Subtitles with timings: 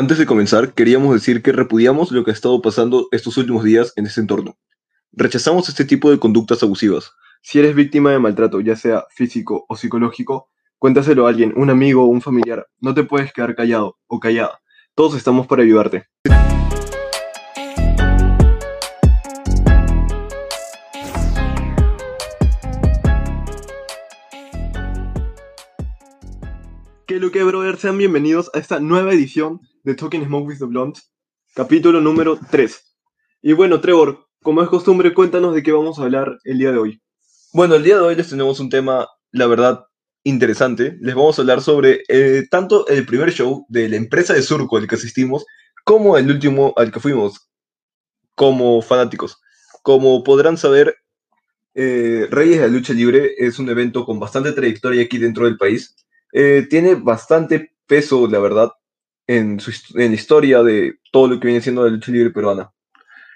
[0.00, 3.92] Antes de comenzar, queríamos decir que repudiamos lo que ha estado pasando estos últimos días
[3.96, 4.56] en este entorno.
[5.12, 7.12] Rechazamos este tipo de conductas abusivas.
[7.42, 10.48] Si eres víctima de maltrato, ya sea físico o psicológico,
[10.78, 12.66] cuéntaselo a alguien, un amigo o un familiar.
[12.80, 14.62] No te puedes quedar callado o callada.
[14.94, 16.06] Todos estamos para ayudarte.
[27.06, 27.76] ¿Qué lo que, brother?
[27.76, 31.10] Sean bienvenidos a esta nueva edición de Talking Smoke with the Blondes,
[31.54, 32.96] capítulo número 3.
[33.42, 36.78] Y bueno, Trevor, como es costumbre, cuéntanos de qué vamos a hablar el día de
[36.78, 37.02] hoy.
[37.52, 39.84] Bueno, el día de hoy les tenemos un tema, la verdad,
[40.22, 40.96] interesante.
[41.00, 44.76] Les vamos a hablar sobre eh, tanto el primer show de la empresa de Surco
[44.76, 45.46] al que asistimos,
[45.84, 47.50] como el último al que fuimos,
[48.34, 49.40] como fanáticos.
[49.82, 50.94] Como podrán saber,
[51.74, 55.56] eh, Reyes de la Lucha Libre es un evento con bastante trayectoria aquí dentro del
[55.56, 55.96] país.
[56.32, 58.70] Eh, tiene bastante peso, la verdad,
[59.30, 62.72] en, su, en la historia de todo lo que viene siendo la lucha libre peruana.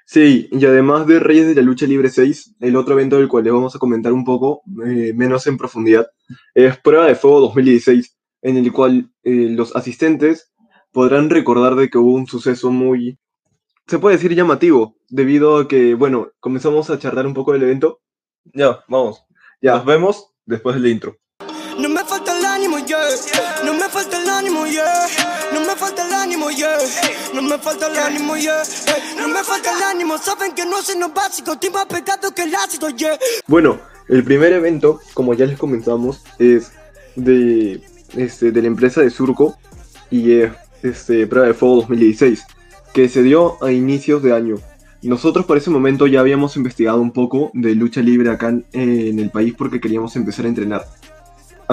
[0.05, 3.45] Sí, y además de Reyes de la Lucha Libre 6, el otro evento del cual
[3.45, 6.09] les vamos a comentar un poco, eh, menos en profundidad,
[6.53, 10.53] es Prueba de Fuego 2016, en el cual eh, los asistentes
[10.93, 13.19] podrán recordar de que hubo un suceso muy,
[13.87, 18.01] se puede decir llamativo, debido a que, bueno, comenzamos a charlar un poco del evento.
[18.53, 19.25] Ya, vamos.
[19.63, 21.17] Ya, Nos vemos después del intro.
[22.87, 23.09] Yeah.
[23.65, 25.07] No me falta el ánimo, yeah.
[25.53, 26.79] No me falta el ánimo, yeah.
[27.35, 28.63] No me falta el ánimo, yeah.
[29.19, 30.77] No me falta el ánimo, saben que no
[31.11, 31.57] básico.
[31.73, 33.19] Más que el ácido, yeah.
[33.47, 36.73] Bueno, el primer evento, como ya les comentamos, es
[37.17, 37.83] de,
[38.17, 39.57] este, de la empresa de Surco
[40.11, 42.45] y es este, Prueba de Fuego 2016,
[42.93, 44.57] que se dio a inicios de año.
[45.03, 49.19] Nosotros por ese momento ya habíamos investigado un poco de lucha libre acá en, en
[49.19, 50.87] el país porque queríamos empezar a entrenar.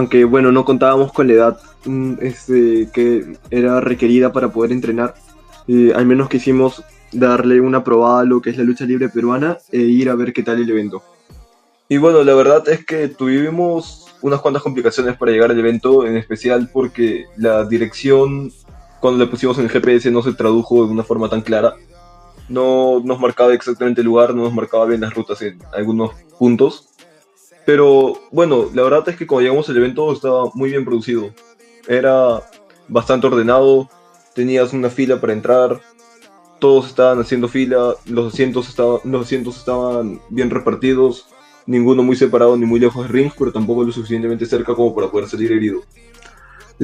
[0.01, 5.13] Aunque bueno, no contábamos con la edad mm, este, que era requerida para poder entrenar.
[5.67, 9.59] Eh, al menos quisimos darle una probada a lo que es la lucha libre peruana
[9.71, 11.03] e ir a ver qué tal el evento.
[11.87, 16.17] Y bueno, la verdad es que tuvimos unas cuantas complicaciones para llegar al evento, en
[16.17, 18.51] especial porque la dirección,
[19.01, 21.75] cuando le pusimos en el GPS, no se tradujo de una forma tan clara.
[22.49, 26.89] No nos marcaba exactamente el lugar, no nos marcaba bien las rutas en algunos puntos.
[27.65, 31.31] Pero bueno, la verdad es que cuando llegamos al evento estaba muy bien producido.
[31.87, 32.41] Era
[32.87, 33.89] bastante ordenado,
[34.33, 35.81] tenías una fila para entrar,
[36.59, 41.27] todos estaban haciendo fila, los asientos estaban, los asientos estaban bien repartidos,
[41.65, 45.09] ninguno muy separado ni muy lejos de ring, pero tampoco lo suficientemente cerca como para
[45.09, 45.81] poder salir herido.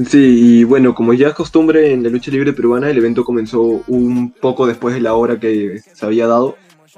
[0.06, 3.82] Sí, y bueno, como ya es costumbre en la lucha libre peruana, el evento comenzó
[3.88, 6.56] un poco después de la hora que se había dado,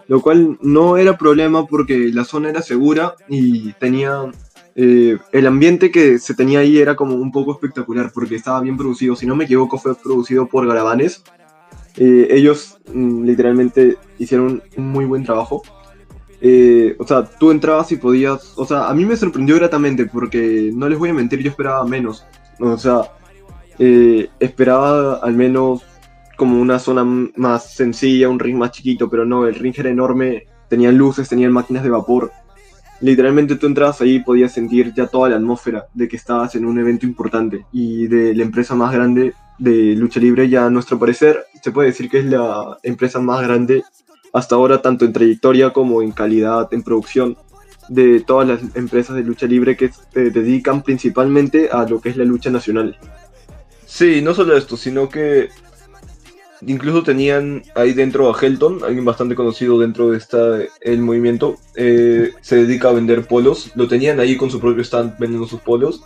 [0.09, 4.31] lo cual no era problema porque la zona era segura y tenía...
[4.77, 8.77] eh, el ambiente que se tenía ahí era como un poco espectacular porque estaba bien
[8.77, 9.17] producido.
[9.17, 11.23] Si no me equivoco, fue producido por Garabanes.
[11.97, 15.63] Eh, ellos mm, literalmente hicieron un muy buen trabajo.
[16.41, 18.55] Eh, o sea, tú entrabas y podías.
[18.57, 21.85] O sea, a mí me sorprendió gratamente porque no les voy a mentir, yo esperaba
[21.85, 22.25] menos.
[22.59, 23.13] O sea,
[23.79, 25.83] eh, esperaba al menos
[26.41, 27.05] como una zona
[27.37, 31.53] más sencilla, un ring más chiquito, pero no, el ring era enorme, tenían luces, tenían
[31.53, 32.33] máquinas de vapor.
[33.03, 36.65] Literalmente tú entrabas ahí y podías sentir ya toda la atmósfera de que estabas en
[36.65, 40.99] un evento importante y de la empresa más grande de lucha libre, ya a nuestro
[40.99, 43.83] parecer se puede decir que es la empresa más grande
[44.33, 47.37] hasta ahora, tanto en trayectoria como en calidad, en producción,
[47.91, 52.17] de todas las empresas de lucha libre que se dedican principalmente a lo que es
[52.17, 52.97] la lucha nacional.
[53.85, 55.51] Sí, no solo esto, sino que
[56.67, 62.33] incluso tenían ahí dentro a Helton, alguien bastante conocido dentro de esta, el movimiento, eh,
[62.41, 66.03] se dedica a vender polos, lo tenían ahí con su propio stand vendiendo sus polos.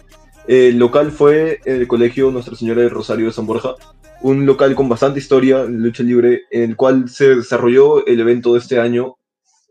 [0.46, 3.74] El local fue el colegio Nuestra Señora de Rosario de San Borja,
[4.20, 8.54] un local con bastante historia en lucha libre, en el cual se desarrolló el evento
[8.54, 9.16] de este año,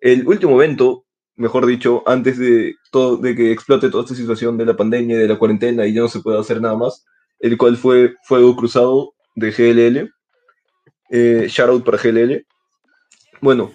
[0.02, 1.06] el último evento,
[1.36, 2.76] mejor dicho, antes de,
[3.22, 6.02] de que explote toda esta situación de la pandemia y de la cuarentena y ya
[6.02, 7.06] no se pueda hacer nada más,
[7.40, 10.12] el cual fue Fuego Cruzado de GLL.
[11.16, 12.44] Eh, shoutout para GLL.
[13.40, 13.72] Bueno,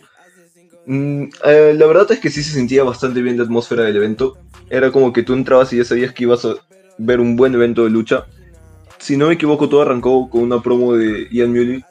[0.86, 4.36] mm, eh, la verdad es que sí se sentía bastante bien la atmósfera del evento.
[4.68, 6.54] Era como que tú entrabas y ya sabías que ibas a
[6.98, 8.26] ver un buen evento de lucha.
[8.98, 11.84] Si no me equivoco, todo arrancó con una promo de Ian Muley,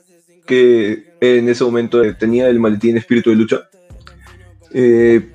[0.45, 3.69] que en ese momento tenía el maletín espíritu de lucha,
[4.73, 5.31] eh,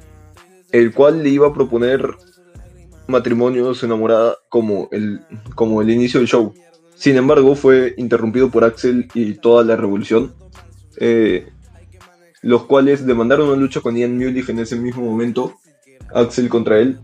[0.73, 2.07] el cual le iba a proponer
[3.07, 5.23] matrimonio a su enamorada como el,
[5.55, 6.53] como el inicio del show.
[7.03, 10.37] Sin embargo, fue interrumpido por Axel y toda la revolución,
[10.99, 11.49] eh,
[12.43, 15.55] los cuales demandaron una lucha con Ian Mulich en ese mismo momento,
[16.15, 17.01] Axel contra él,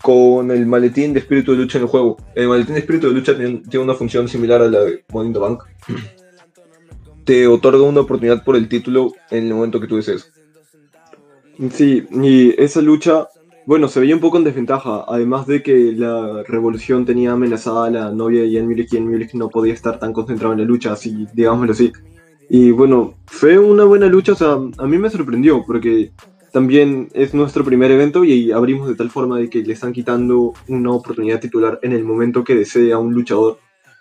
[0.00, 2.16] con el maletín de espíritu de lucha en el juego.
[2.34, 5.64] El maletín de espíritu de lucha tiene, una función similar a la de Money Bank.
[7.26, 10.32] te otorga una oportunidad por el título en el momento que tú desees.
[11.74, 13.28] Sí, y esa lucha,
[13.66, 17.90] bueno, se veía un poco en desventaja, además de que la revolución tenía amenazada a
[17.90, 20.64] la novia de Jan Mulich y Jan Mulich no podía estar tan concentrado en la
[20.64, 21.92] lucha, así, digámoslo así.
[22.48, 26.12] Y bueno, fue una buena lucha, o sea, a mí me sorprendió, porque
[26.52, 30.52] también es nuestro primer evento y abrimos de tal forma de que le están quitando
[30.68, 33.58] una oportunidad titular en el momento que desea un luchador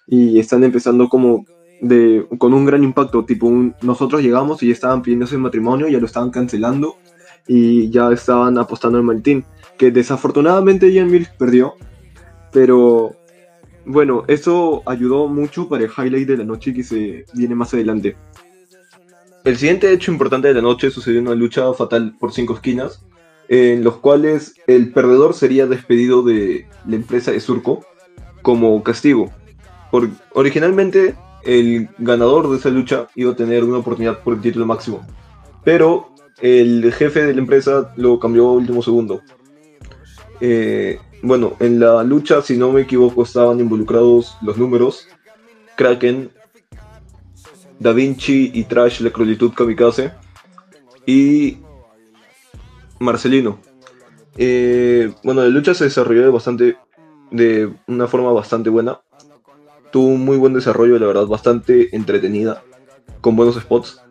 [0.08, 1.46] y están empezando como
[1.82, 3.52] de, con un gran impacto, tipo
[3.82, 6.96] nosotros llegamos y estaban pidiéndose matrimonio, ya lo estaban cancelando
[7.50, 9.44] y ya estaban apostando al maletín,
[9.76, 11.74] que desafortunadamente Ian Mills perdió,
[12.52, 13.16] pero
[13.86, 18.16] bueno, eso ayudó mucho para el highlight de la noche que se viene más adelante.
[19.44, 23.04] El siguiente hecho importante de la noche sucedió una lucha fatal por cinco esquinas,
[23.48, 27.84] en los cuales el perdedor sería despedido de la empresa de Surco
[28.44, 29.32] como castigo.
[30.34, 35.02] originalmente el ganador de esa lucha iba a tener una oportunidad por el título máximo,
[35.64, 36.10] pero
[36.42, 39.22] el jefe de la empresa lo cambió a último segundo.
[40.42, 45.08] Eh, bueno, en la lucha, si no me equivoco, estaban involucrados los números,
[45.76, 46.32] Kraken,
[47.80, 50.12] Da Vinci y Trash, la cruelitud kamikaze,
[51.06, 51.58] y
[53.00, 53.60] Marcelino.
[54.38, 56.78] Eh, bueno, la lucha se desarrolló de bastante,
[57.32, 59.02] de una forma bastante buena.
[59.92, 62.64] Tuvo un muy buen desarrollo, la verdad, bastante entretenida,
[63.22, 64.02] con buenos spots.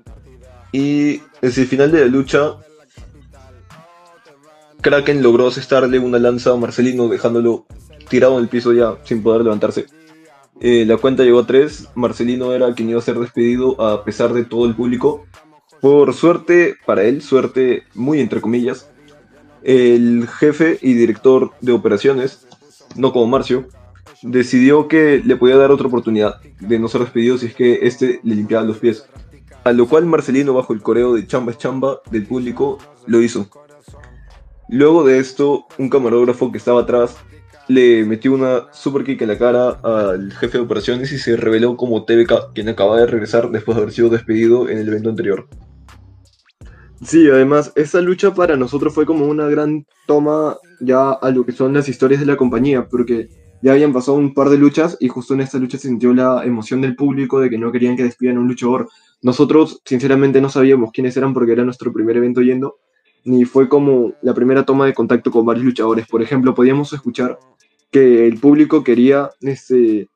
[0.72, 2.56] Y en el final de la lucha,
[4.80, 7.66] Kraken logró asestarle una lanza a Marcelino, dejándolo
[8.08, 9.86] tirado en el piso ya sin poder levantarse.
[10.60, 14.32] Eh, la cuenta llegó a 3, Marcelino era quien iba a ser despedido a pesar
[14.32, 15.24] de todo el público.
[15.80, 18.90] Por suerte para él, suerte muy entre comillas,
[19.62, 22.46] el jefe y director de operaciones,
[22.96, 23.68] no como Marcio,
[24.22, 28.20] decidió que le podía dar otra oportunidad de no ser despedido si es que este
[28.24, 29.06] le limpiaba los pies.
[29.68, 33.50] A lo cual Marcelino, bajo el coreo de chamba chamba del público, lo hizo.
[34.70, 37.18] Luego de esto, un camarógrafo que estaba atrás
[37.68, 41.76] le metió una super kick en la cara al jefe de operaciones y se reveló
[41.76, 45.46] como TBK, quien acaba de regresar después de haber sido despedido en el evento anterior.
[47.04, 51.52] Sí, además, esta lucha para nosotros fue como una gran toma ya a lo que
[51.52, 53.28] son las historias de la compañía, porque
[53.60, 56.44] ya habían pasado un par de luchas y justo en esta lucha se sintió la
[56.44, 58.88] emoción del público de que no querían que despidan un luchador.
[59.22, 62.76] Nosotros, sinceramente, no sabíamos quiénes eran porque era nuestro primer evento yendo,
[63.24, 66.06] ni fue como la primera toma de contacto con varios luchadores.
[66.06, 67.38] Por ejemplo, podíamos escuchar
[67.90, 70.08] que el público quería, este,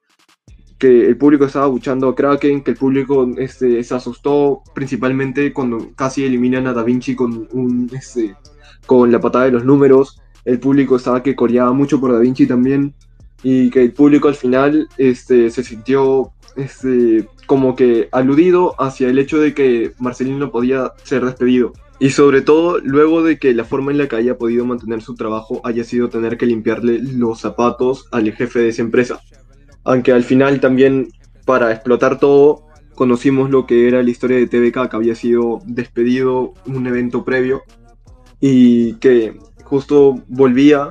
[0.79, 5.91] que el público estaba buchando a Kraken, que el público este, se asustó principalmente cuando
[5.95, 8.37] casi eliminan a Da Vinci con, un, este,
[8.87, 10.21] con la patada de los números.
[10.45, 12.95] El público estaba que coreaba mucho por Da Vinci también.
[13.43, 19.19] Y que el público al final este, se sintió este, como que aludido hacia el
[19.19, 21.73] hecho de que Marcelino podía ser despedido.
[21.99, 25.15] Y sobre todo, luego de que la forma en la que haya podido mantener su
[25.15, 29.21] trabajo haya sido tener que limpiarle los zapatos al jefe de esa empresa.
[29.85, 31.09] Aunque al final también,
[31.45, 36.55] para explotar todo, conocimos lo que era la historia de TVK, que había sido despedido
[36.67, 37.63] un evento previo
[38.41, 40.91] y que justo volvía.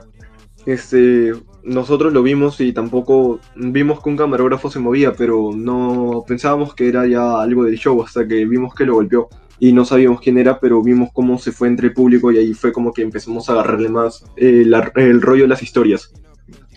[0.66, 6.74] Este, nosotros lo vimos y tampoco vimos que un camarógrafo se movía, pero no pensábamos
[6.74, 10.22] que era ya algo del show hasta que vimos que lo golpeó y no sabíamos
[10.22, 13.04] quién era, pero vimos cómo se fue entre el público y ahí fue como que
[13.04, 14.66] empezamos a agarrarle más eh,
[14.96, 16.12] el rollo de las historias.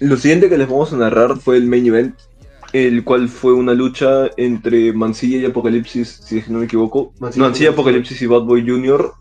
[0.01, 2.15] Lo siguiente que les vamos a narrar fue el main event,
[2.75, 7.15] el cual fue una lucha entre Mancilla y Apocalipsis, si no me equivoco.
[7.21, 9.15] Mancilla, Apocalipsis y Bad Boy Jr.,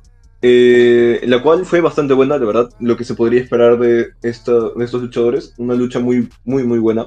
[0.46, 4.76] eh, la cual fue bastante buena, de verdad, lo que se podría esperar de, estos
[4.76, 5.54] luchadores.
[5.58, 7.06] Una lucha muy, muy, muy buena,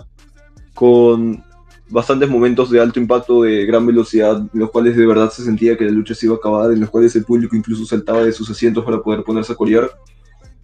[0.72, 1.44] con
[1.90, 5.76] bastantes momentos de alto impacto, de gran velocidad, en los cuales de verdad se sentía
[5.76, 8.32] que la lucha se iba a acabar, en los cuales el público incluso saltaba de
[8.32, 9.90] sus asientos para poder ponerse a corear,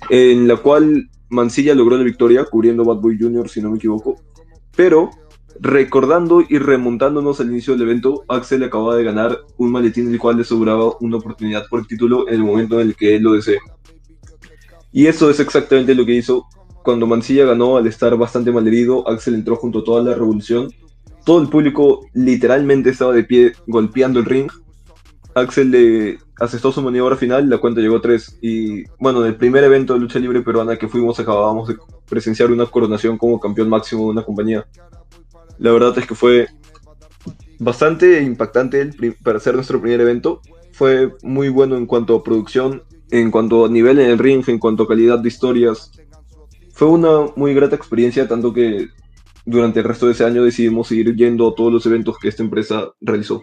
[0.09, 4.17] en la cual Mancilla logró la victoria, cubriendo Bad Boy Jr., si no me equivoco,
[4.75, 5.11] pero
[5.61, 10.37] recordando y remontándonos al inicio del evento, Axel acababa de ganar un maletín el cual
[10.37, 13.33] le aseguraba una oportunidad por el título en el momento en el que él lo
[13.33, 13.59] desee.
[14.93, 16.47] Y eso es exactamente lo que hizo.
[16.83, 20.69] Cuando Mancilla ganó al estar bastante malherido, Axel entró junto a toda la revolución
[21.25, 24.51] todo el público literalmente estaba de pie golpeando el ring.
[25.35, 28.39] Axel le asestó su maniobra final, la cuenta llegó a 3.
[28.43, 31.77] Y bueno, en el primer evento de lucha libre peruana que fuimos, acabábamos de
[32.09, 34.67] presenciar una coronación como campeón máximo de una compañía.
[35.63, 36.49] La verdad es que fue
[37.61, 38.91] bastante impactante
[39.23, 40.41] para ser nuestro primer evento.
[40.73, 44.59] Fue muy bueno en cuanto a producción, en cuanto a nivel en el ring, en
[44.59, 45.93] cuanto a calidad de historias.
[46.73, 48.89] Fue una muy grata experiencia, tanto que
[49.47, 52.43] durante el resto de ese año decidimos seguir yendo a todos los eventos que esta
[52.43, 53.41] empresa realizó.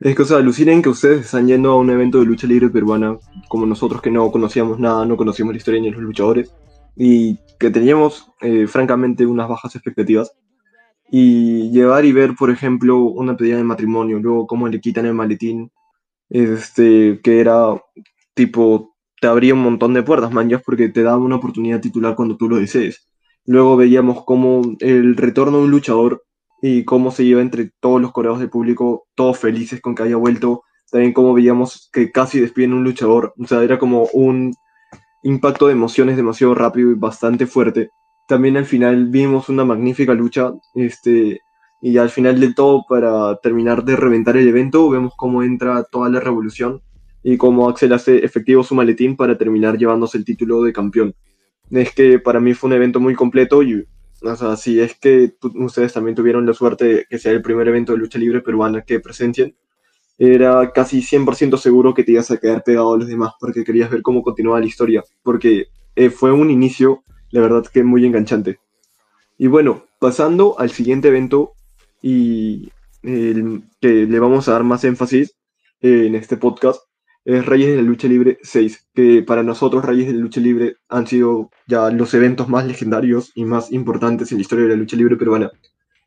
[0.00, 2.70] Es que, o sea, alucinen que ustedes están yendo a un evento de lucha libre
[2.70, 3.18] peruana,
[3.48, 6.50] como nosotros que no conocíamos nada, no conocíamos la historia ni los luchadores,
[6.96, 10.32] y que teníamos, eh, francamente, unas bajas expectativas.
[11.14, 15.12] Y llevar y ver, por ejemplo, una pedida de matrimonio, luego cómo le quitan el
[15.12, 15.70] maletín,
[16.30, 17.82] este, que era
[18.34, 22.38] tipo, te abría un montón de puertas, manjas, porque te daba una oportunidad titular cuando
[22.38, 23.06] tú lo desees.
[23.44, 26.24] Luego veíamos cómo el retorno de un luchador
[26.62, 30.16] y cómo se lleva entre todos los coreanos del público, todos felices con que haya
[30.16, 30.62] vuelto.
[30.90, 33.34] También cómo veíamos que casi despiden un luchador.
[33.38, 34.54] O sea, era como un
[35.24, 37.90] impacto de emociones demasiado rápido y bastante fuerte.
[38.32, 40.54] También al final vimos una magnífica lucha.
[40.74, 41.40] Este,
[41.82, 46.08] y al final del todo, para terminar de reventar el evento, vemos cómo entra toda
[46.08, 46.80] la revolución
[47.22, 51.14] y cómo Axel hace efectivo su maletín para terminar llevándose el título de campeón.
[51.70, 53.84] Es que para mí fue un evento muy completo y
[54.22, 57.68] o sea, si es que ustedes también tuvieron la suerte de que sea el primer
[57.68, 59.54] evento de lucha libre peruana que presencien,
[60.16, 63.90] era casi 100% seguro que te ibas a quedar pegado a los demás porque querías
[63.90, 68.60] ver cómo continuaba la historia, porque eh, fue un inicio, la verdad que muy enganchante.
[69.38, 71.54] Y bueno, pasando al siguiente evento
[72.00, 72.70] y
[73.02, 75.34] el, que le vamos a dar más énfasis
[75.80, 76.82] eh, en este podcast,
[77.24, 80.76] es Reyes de la Lucha Libre 6, que para nosotros Reyes de la Lucha Libre
[80.88, 84.76] han sido ya los eventos más legendarios y más importantes en la historia de la
[84.76, 85.50] lucha libre peruana,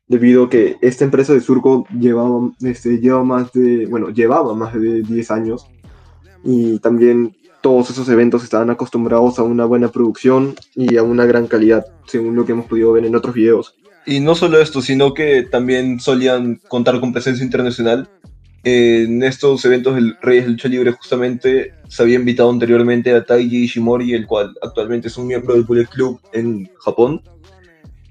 [0.07, 4.73] debido a que esta empresa de Surco llevaba, este, lleva más de, bueno, llevaba más
[4.73, 5.67] de 10 años
[6.43, 11.47] y también todos esos eventos estaban acostumbrados a una buena producción y a una gran
[11.47, 13.73] calidad, según lo que hemos podido ver en otros videos.
[14.05, 18.07] Y no solo esto, sino que también solían contar con presencia internacional
[18.63, 23.63] en estos eventos del Reyes de Lucha Libre justamente se había invitado anteriormente a Taiji
[23.63, 27.23] Ishimori, el cual actualmente es un miembro del Bullet Club en Japón.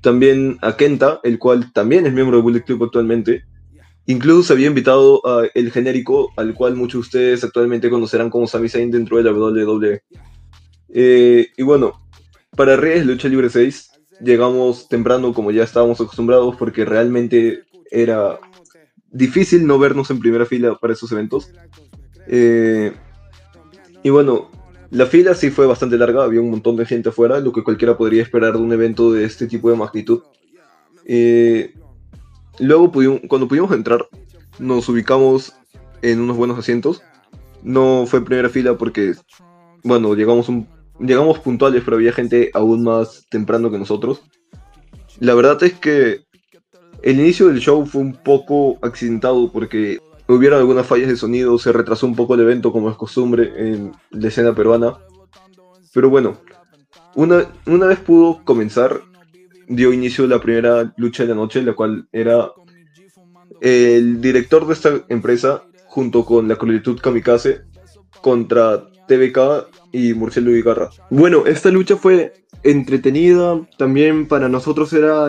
[0.01, 3.45] También a Kenta, el cual también es miembro del Bullet Club actualmente.
[4.07, 8.47] Incluso se había invitado a El Genérico, al cual muchos de ustedes actualmente conocerán como
[8.47, 10.03] Sami Zayn dentro de la WWE.
[10.91, 12.01] Eh, y bueno,
[12.55, 18.39] para Reyes Lucha Libre 6 llegamos temprano como ya estábamos acostumbrados porque realmente era
[19.11, 21.51] difícil no vernos en primera fila para esos eventos.
[22.27, 22.93] Eh,
[24.03, 24.51] y bueno,
[24.91, 27.97] la fila sí fue bastante larga, había un montón de gente afuera, lo que cualquiera
[27.97, 30.23] podría esperar de un evento de este tipo de magnitud.
[31.07, 31.75] Eh,
[32.59, 32.91] luego,
[33.29, 34.07] cuando pudimos entrar,
[34.59, 35.55] nos ubicamos
[36.03, 37.03] en unos buenos asientos.
[37.63, 39.15] No fue primera fila porque,
[39.83, 40.49] bueno, llegamos,
[40.99, 44.23] llegamos puntuales, pero había gente aún más temprano que nosotros.
[45.21, 46.25] La verdad es que
[47.03, 51.73] el inicio del show fue un poco accidentado porque hubieron algunas fallas de sonido, se
[51.73, 54.95] retrasó un poco el evento como es costumbre en la escena peruana.
[55.93, 56.39] Pero bueno,
[57.15, 59.03] una, una vez pudo comenzar,
[59.69, 62.51] dio inicio la primera lucha de la noche, la cual era
[63.61, 67.63] el director de esta empresa junto con la Cruelitud Kamikaze
[68.21, 70.91] contra TVK y Murciélago Igarra.
[71.11, 75.29] Bueno, esta lucha fue entretenida, también para nosotros era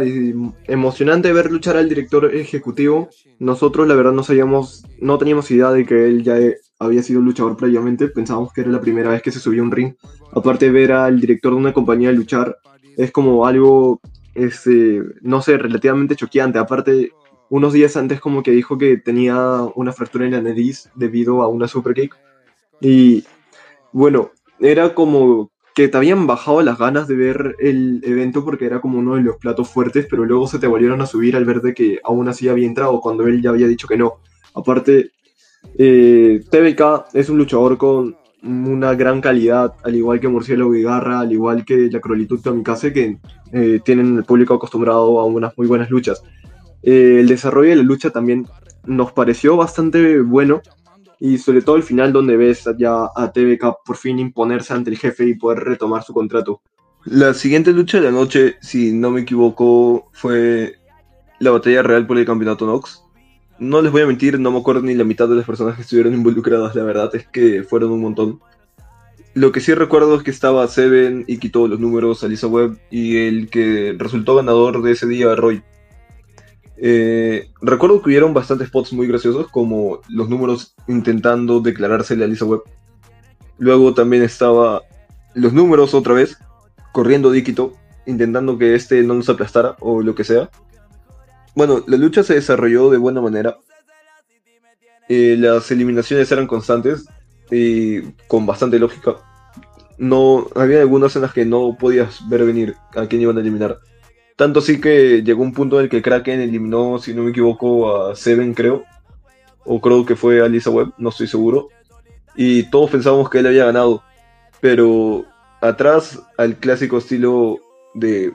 [0.68, 3.10] emocionante ver luchar al director ejecutivo.
[3.40, 6.38] Nosotros la verdad no sabíamos, no teníamos idea de que él ya
[6.80, 9.94] había sido luchador previamente, pensábamos que era la primera vez que se subía un ring.
[10.32, 12.58] Aparte ver al director de una compañía luchar,
[12.98, 14.00] es como algo,
[14.36, 16.60] este, no sé, relativamente choqueante.
[16.60, 17.12] Aparte,
[17.50, 19.38] unos días antes como que dijo que tenía
[19.76, 22.16] una fractura en la nariz debido a una super kick.
[22.82, 23.24] Y
[23.92, 28.80] bueno, era como que te habían bajado las ganas de ver el evento porque era
[28.80, 31.62] como uno de los platos fuertes, pero luego se te volvieron a subir al ver
[31.62, 34.20] de que aún así había entrado cuando él ya había dicho que no.
[34.54, 35.12] Aparte,
[35.78, 38.16] eh, TBK es un luchador con
[38.46, 42.94] una gran calidad, al igual que Murciélago y Garra, al igual que la Crolitud Kamikaze,
[42.94, 43.18] que
[43.52, 46.22] eh, tienen el público acostumbrado a unas muy buenas luchas.
[46.84, 48.48] Eh, el desarrollo de la lucha también
[48.86, 50.62] nos pareció bastante bueno,
[51.20, 54.98] y sobre todo el final donde ves ya a TVK por fin imponerse ante el
[54.98, 56.62] jefe y poder retomar su contrato.
[57.06, 60.76] La siguiente lucha de la noche, si no me equivoco, fue
[61.40, 63.05] la batalla real por el campeonato Nox.
[63.58, 65.82] No les voy a mentir, no me acuerdo ni la mitad de las personas que
[65.82, 68.40] estuvieron involucradas, la verdad es que fueron un montón.
[69.34, 72.78] Lo que sí recuerdo es que estaba Seven y quitó los números a Lisa Webb
[72.90, 75.62] y el que resultó ganador de ese día, Roy.
[76.78, 82.46] Eh, recuerdo que hubieron bastantes spots muy graciosos, como los números intentando declarársele a Lisa
[82.46, 82.64] Webb.
[83.58, 84.84] Luego también estaba
[85.34, 86.38] los números otra vez,
[86.92, 87.74] corriendo díquito,
[88.06, 90.50] intentando que este no nos aplastara o lo que sea.
[91.56, 93.58] Bueno, la lucha se desarrolló de buena manera.
[95.08, 97.06] Eh, las eliminaciones eran constantes
[97.50, 99.16] y con bastante lógica.
[99.98, 103.80] No, había algunas en las que no podías ver venir a quién iban a eliminar.
[104.36, 107.96] Tanto así que llegó un punto en el que Kraken eliminó, si no me equivoco,
[107.96, 108.84] a Seven, creo.
[109.64, 111.70] o creo que fue Alisa Webb, no estoy seguro.
[112.36, 114.04] Y todos pensábamos que él había ganado,
[114.60, 115.26] pero
[115.62, 117.60] atrás al clásico estilo
[117.94, 118.34] de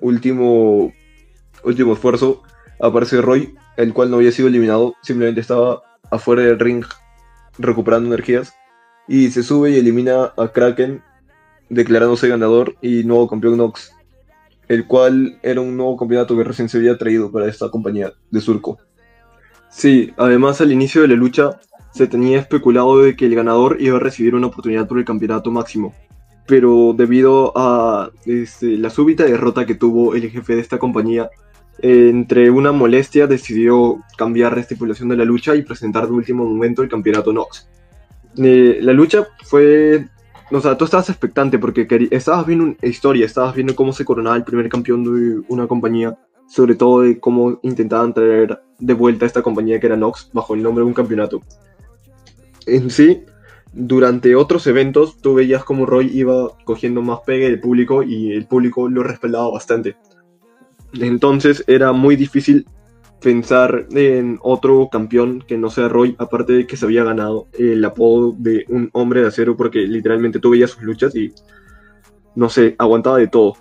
[0.00, 0.90] último,
[1.62, 2.42] último esfuerzo
[2.80, 6.84] aparece Roy, el cual no había sido eliminado, simplemente estaba afuera del ring
[7.58, 8.54] recuperando energías
[9.08, 11.02] y se sube y elimina a Kraken
[11.68, 13.92] declarándose ganador y nuevo campeón Nox,
[14.68, 18.40] el cual era un nuevo campeonato que recién se había traído para esta compañía de
[18.40, 18.78] Surco.
[19.70, 21.60] Sí, además al inicio de la lucha
[21.92, 25.50] se tenía especulado de que el ganador iba a recibir una oportunidad por el campeonato
[25.50, 25.94] máximo,
[26.46, 31.30] pero debido a este, la súbita derrota que tuvo el jefe de esta compañía,
[31.78, 36.82] entre una molestia decidió cambiar la estipulación de la lucha y presentar de último momento
[36.82, 37.68] el campeonato Nox.
[38.38, 40.06] Eh, la lucha fue
[40.52, 44.36] o sea, tú estabas expectante porque estabas viendo una historia, estabas viendo cómo se coronaba
[44.36, 46.16] el primer campeón de una compañía,
[46.48, 50.54] sobre todo de cómo intentaban traer de vuelta a esta compañía que era Nox bajo
[50.54, 51.42] el nombre de un campeonato.
[52.66, 53.24] En sí,
[53.72, 58.46] durante otros eventos, tú veías como Roy iba cogiendo más pegue del público y el
[58.46, 59.96] público lo respaldaba bastante.
[61.00, 62.66] Entonces era muy difícil
[63.20, 67.84] pensar en otro campeón que no sea Roy, aparte de que se había ganado el
[67.84, 71.32] apodo de un hombre de acero, porque literalmente tú veías sus luchas y
[72.34, 73.54] no sé, aguantaba de todo.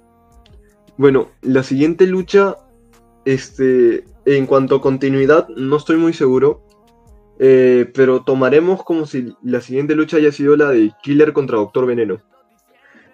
[0.98, 2.58] Bueno, la siguiente lucha,
[3.25, 6.62] este, en cuanto a continuidad, no estoy muy seguro,
[7.39, 11.86] eh, pero tomaremos como si la siguiente lucha haya sido la de Killer contra Doctor
[11.86, 12.22] Veneno.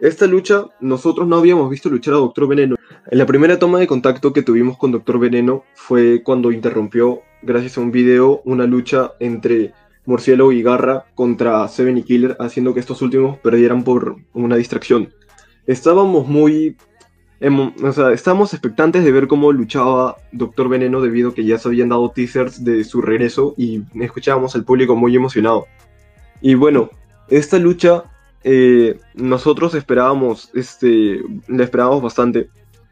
[0.01, 2.75] Esta lucha, nosotros no habíamos visto luchar a Doctor Veneno.
[3.11, 7.77] En la primera toma de contacto que tuvimos con Doctor Veneno fue cuando interrumpió, gracias
[7.77, 9.73] a un video, una lucha entre
[10.07, 15.13] Murciélago y Garra contra Seven y Killer, haciendo que estos últimos perdieran por una distracción.
[15.67, 16.77] Estábamos muy...
[17.83, 21.67] O sea, estábamos expectantes de ver cómo luchaba Doctor Veneno debido a que ya se
[21.67, 25.67] habían dado teasers de su regreso y escuchábamos al público muy emocionado.
[26.41, 26.89] Y bueno,
[27.29, 28.05] esta lucha
[28.43, 32.49] eh, nosotros esperábamos, este, esperábamos bastante.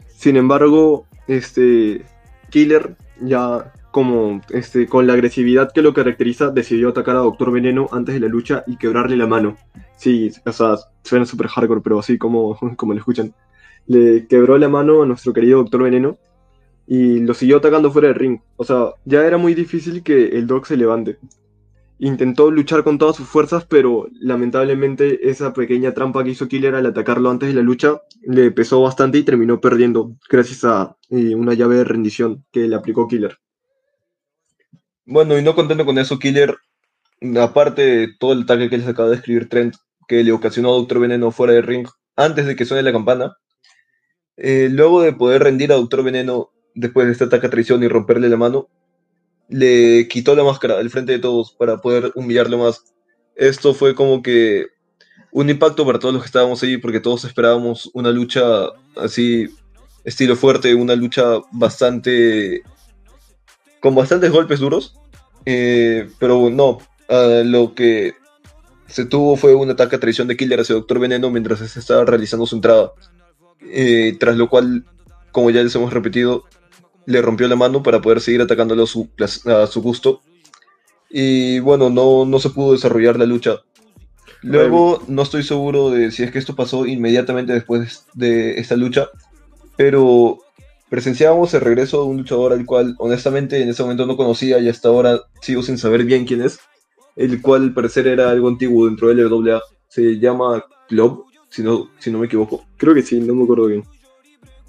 [0.08, 2.06] Sin embargo, este,
[2.50, 7.90] Killer ya como este, con la agresividad que lo caracteriza, decidió atacar a Doctor Veneno
[7.92, 9.58] antes de la lucha y quebrarle la mano.
[9.98, 13.34] Sí, o sea, suena súper hardcore, pero así como, como escuchan.
[13.88, 16.18] Le quebró la mano a nuestro querido Doctor Veneno
[16.86, 18.40] y lo siguió atacando fuera del ring.
[18.58, 21.18] O sea, ya era muy difícil que el Doc se levante
[22.00, 26.86] intentó luchar con todas sus fuerzas, pero lamentablemente esa pequeña trampa que hizo Killer al
[26.86, 31.54] atacarlo antes de la lucha le pesó bastante y terminó perdiendo gracias a eh, una
[31.54, 33.38] llave de rendición que le aplicó Killer.
[35.06, 36.56] Bueno, y no contento con eso, Killer,
[37.42, 39.76] aparte de todo el ataque que les acaba de escribir Trent,
[40.08, 43.38] que le ocasionó a Doctor Veneno fuera del ring antes de que suene la campana,
[44.38, 47.88] eh, luego de poder rendir a Doctor Veneno después de este ataque a traición y
[47.88, 48.70] romperle la mano,
[49.50, 52.84] le quitó la máscara del frente de todos para poder humillarlo más.
[53.36, 54.68] Esto fue como que
[55.32, 58.42] un impacto para todos los que estábamos ahí porque todos esperábamos una lucha
[58.96, 59.50] así,
[60.04, 62.62] estilo fuerte, una lucha bastante...
[63.80, 64.96] con bastantes golpes duros.
[65.46, 68.14] Eh, pero no, lo que
[68.88, 72.06] se tuvo fue un ataque a traición de Killer hacia Doctor Veneno mientras se estaba
[72.06, 72.92] realizando su entrada.
[73.62, 74.86] Eh, tras lo cual,
[75.32, 76.46] como ya les hemos repetido,
[77.06, 79.10] le rompió la mano para poder seguir atacándolo a su,
[79.46, 80.22] a su gusto.
[81.10, 83.62] Y bueno, no, no se pudo desarrollar la lucha.
[84.42, 89.10] Luego, no estoy seguro de si es que esto pasó inmediatamente después de esta lucha,
[89.76, 90.40] pero
[90.90, 94.70] presenciamos el regreso de un luchador al cual honestamente en ese momento no conocía y
[94.70, 96.60] hasta ahora sigo sin saber bien quién es,
[97.16, 99.62] el cual al parecer era algo antiguo dentro de LWA.
[99.90, 102.66] Se llama Club, si no, si no me equivoco.
[102.78, 103.84] Creo que sí, no me acuerdo bien.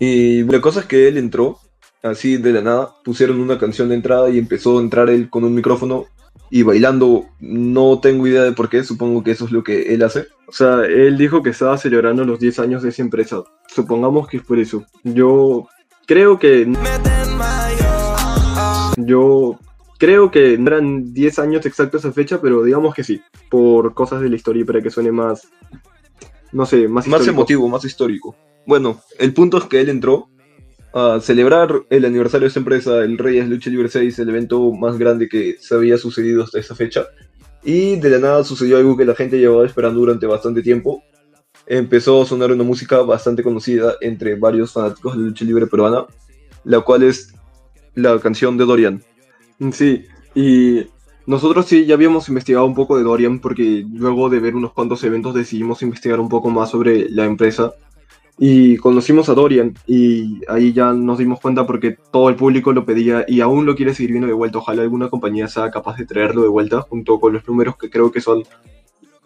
[0.00, 1.59] Y la cosa es que él entró
[2.02, 5.44] así de la nada, pusieron una canción de entrada y empezó a entrar él con
[5.44, 6.06] un micrófono
[6.50, 7.26] y bailando.
[7.40, 10.26] No tengo idea de por qué, supongo que eso es lo que él hace.
[10.46, 13.42] O sea, él dijo que estaba celebrando los 10 años de esa empresa.
[13.68, 14.84] Supongamos que es por eso.
[15.04, 15.68] Yo
[16.06, 16.72] creo que...
[18.96, 19.58] Yo
[19.98, 24.20] creo que no eran 10 años exactos esa fecha, pero digamos que sí, por cosas
[24.20, 25.48] de la historia para que suene más,
[26.52, 28.34] no sé, más, más emotivo, más histórico.
[28.66, 30.28] Bueno, el punto es que él entró
[30.92, 34.98] a celebrar el aniversario de esta empresa, el Reyes Lucha Libre 6, el evento más
[34.98, 37.06] grande que se había sucedido hasta esa fecha.
[37.62, 41.02] Y de la nada sucedió algo que la gente llevaba esperando durante bastante tiempo.
[41.66, 46.06] Empezó a sonar una música bastante conocida entre varios fanáticos de lucha libre peruana,
[46.64, 47.34] la cual es
[47.94, 49.02] la canción de Dorian.
[49.72, 50.86] Sí, y
[51.26, 55.04] nosotros sí ya habíamos investigado un poco de Dorian porque luego de ver unos cuantos
[55.04, 57.74] eventos decidimos investigar un poco más sobre la empresa
[58.42, 62.86] Y conocimos a Dorian y ahí ya nos dimos cuenta porque todo el público lo
[62.86, 64.56] pedía y aún lo quiere seguir viendo de vuelta.
[64.56, 68.10] Ojalá alguna compañía sea capaz de traerlo de vuelta junto con los números que creo
[68.10, 68.44] que son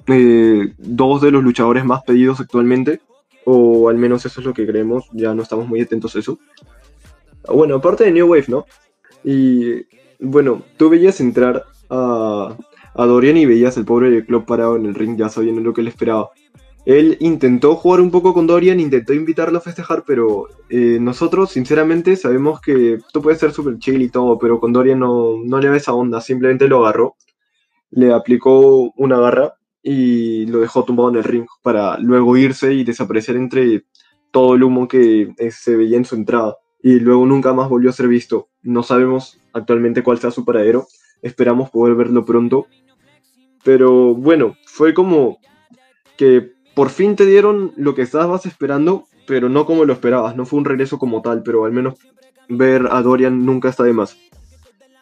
[0.08, 3.02] eh, dos de los luchadores más pedidos actualmente.
[3.44, 6.40] O al menos eso es lo que creemos, ya no estamos muy atentos a eso.
[7.46, 8.66] Bueno, aparte de New Wave, ¿no?
[9.22, 9.86] Y
[10.18, 12.56] bueno, tú veías entrar a,
[12.94, 15.72] a Dorian y veías al pobre del club parado en el ring ya sabiendo lo
[15.72, 16.30] que le esperaba.
[16.86, 22.14] Él intentó jugar un poco con Dorian, intentó invitarlo a festejar, pero eh, nosotros sinceramente
[22.16, 25.70] sabemos que esto puede ser súper chill y todo, pero con Dorian no, no le
[25.70, 27.16] ve esa onda, simplemente lo agarró,
[27.90, 32.84] le aplicó una garra y lo dejó tumbado en el ring para luego irse y
[32.84, 33.84] desaparecer entre
[34.30, 36.56] todo el humo que eh, se veía en su entrada.
[36.82, 38.48] Y luego nunca más volvió a ser visto.
[38.62, 40.86] No sabemos actualmente cuál sea su paradero,
[41.22, 42.66] esperamos poder verlo pronto,
[43.62, 45.38] pero bueno, fue como
[46.18, 50.36] que por fin te dieron lo que estabas esperando, pero no como lo esperabas.
[50.36, 51.94] No fue un regreso como tal, pero al menos
[52.48, 54.16] ver a Dorian nunca está de más.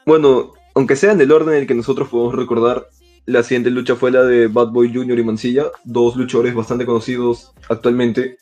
[0.06, 2.88] Bueno, aunque sea en el orden en el que nosotros podemos recordar,
[3.26, 5.18] la siguiente lucha fue la de Bad Boy Jr.
[5.18, 8.38] y Mancilla, dos luchadores bastante conocidos actualmente,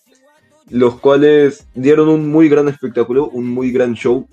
[0.70, 4.26] los cuales dieron un muy gran espectáculo, un muy gran show,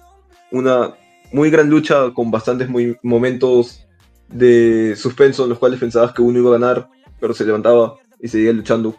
[0.51, 0.95] una
[1.33, 2.69] muy gran lucha con bastantes
[3.03, 3.85] momentos
[4.29, 8.27] de suspenso en los cuales pensabas que uno iba a ganar, pero se levantaba y
[8.27, 8.95] seguía luchando.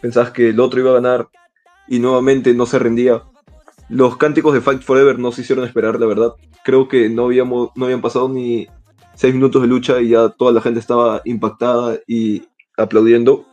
[0.00, 1.28] Pensabas que el otro iba a ganar
[1.88, 3.22] y nuevamente no se rendía.
[3.88, 6.34] Los cánticos de Fight Forever no se hicieron esperar, la verdad.
[6.64, 8.66] Creo que no, habíamos, no habían pasado ni
[9.14, 12.44] seis minutos de lucha y ya toda la gente estaba impactada y
[12.76, 13.46] aplaudiendo.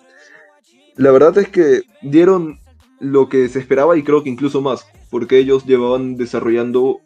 [0.95, 2.59] La verdad es que dieron
[2.99, 6.99] lo que se esperaba y creo que incluso más, porque ellos llevaban desarrollando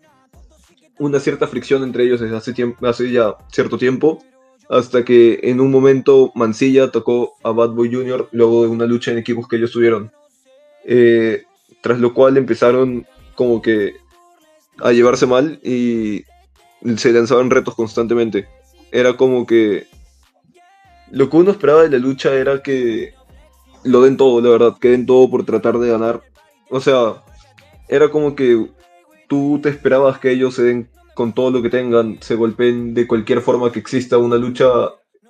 [0.99, 4.23] una cierta fricción entre ellos desde hace, tiempo, hace ya cierto tiempo
[4.69, 8.29] hasta que en un momento Mancilla tocó a Bad Boy Jr.
[8.31, 10.11] luego de una lucha en equipos que ellos tuvieron.
[10.85, 11.43] Eh,
[11.81, 13.93] tras lo cual empezaron como que
[14.79, 16.23] a llevarse mal y
[16.97, 18.47] se lanzaban retos constantemente.
[18.91, 19.87] Era como que
[21.11, 23.13] lo que uno esperaba de la lucha era que
[23.83, 26.21] lo den todo, la verdad, que den todo por tratar de ganar.
[26.69, 27.23] O sea,
[27.87, 28.67] era como que
[29.27, 33.07] tú te esperabas que ellos se den con todo lo que tengan, se golpeen de
[33.07, 34.67] cualquier forma que exista una lucha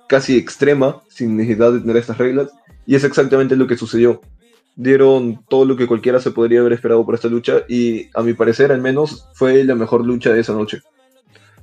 [0.06, 2.50] casi extrema, sin necesidad de tener estas reglas,
[2.86, 4.20] y es exactamente lo que sucedió.
[4.76, 8.34] Dieron todo lo que cualquiera se podría haber esperado por esta lucha, y a mi
[8.34, 10.82] parecer al menos fue la mejor lucha de esa noche.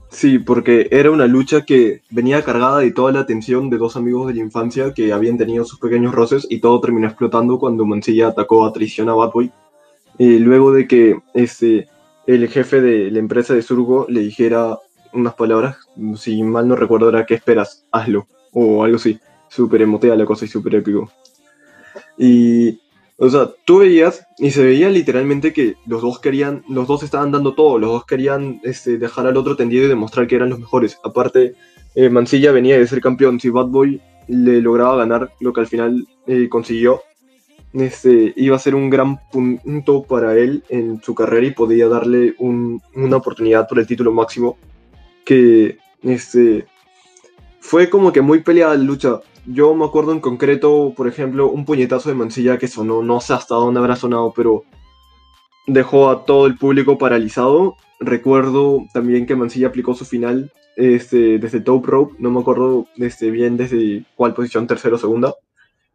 [0.10, 4.28] Sí, porque era una lucha que venía cargada de toda la atención de dos amigos
[4.28, 8.30] de la infancia que habían tenido sus pequeños roces y todo terminó explotando cuando Mancilla
[8.30, 9.52] atacó a traición a Batboy.
[10.18, 11.90] Y luego de que este,
[12.28, 14.78] el jefe de la empresa de Surgo le dijera
[15.14, 15.78] unas palabras,
[16.18, 17.86] si mal no recuerdo era ¿qué esperas?
[17.92, 19.20] Hazlo, o algo así.
[19.50, 21.10] Súper emotea la cosa y súper épico.
[22.18, 22.80] Y,
[23.18, 27.32] o sea, tú veías y se veía literalmente que los dos querían, los dos estaban
[27.32, 30.60] dando todo, los dos querían este, dejar al otro tendido y demostrar que eran los
[30.60, 31.00] mejores.
[31.04, 31.56] Aparte,
[31.96, 35.68] eh, Mancilla venía de ser campeón, si Bad Boy le lograba ganar lo que al
[35.68, 37.02] final eh, consiguió,
[37.84, 42.36] este, iba a ser un gran punto para él en su carrera y podía darle
[42.40, 44.58] una oportunidad por el título máximo.
[45.26, 46.66] Que este,
[47.60, 49.20] fue como que muy peleada la lucha.
[49.46, 53.34] Yo me acuerdo en concreto, por ejemplo, un puñetazo de Mancilla que sonó, no sé
[53.34, 54.64] hasta dónde habrá sonado, pero
[55.68, 57.76] dejó a todo el público paralizado.
[58.00, 63.32] Recuerdo también que Mancilla aplicó su final este, desde top rope, no me acuerdo este,
[63.32, 65.36] bien desde cuál posición, tercera o segunda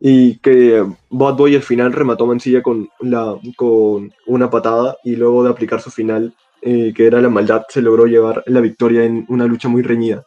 [0.00, 5.44] y que Bad Boy al final remató Mancilla con, la, con una patada y luego
[5.44, 9.26] de aplicar su final, eh, que era la maldad, se logró llevar la victoria en
[9.28, 10.24] una lucha muy reñida.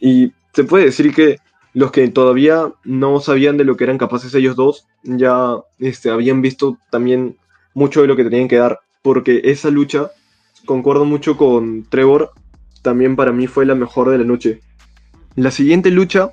[0.00, 1.38] Y se puede decir que
[1.72, 6.42] los que todavía no sabían de lo que eran capaces ellos dos, ya este, habían
[6.42, 7.36] visto también
[7.74, 10.10] mucho de lo que tenían que dar, porque esa lucha,
[10.64, 12.30] concuerdo mucho con Trevor,
[12.82, 14.60] también para mí fue la mejor de la noche.
[15.36, 16.32] La siguiente lucha,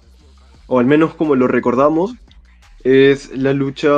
[0.67, 2.15] o al menos como lo recordamos,
[2.83, 3.91] es la lucha,